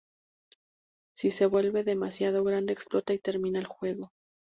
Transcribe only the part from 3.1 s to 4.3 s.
y termina el juego.